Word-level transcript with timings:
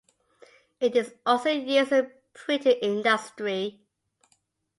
It 0.79 0.95
is 0.95 1.13
also 1.27 1.51
used 1.51 1.91
in 1.91 2.09
printing 2.33 2.77
industry. 2.81 3.81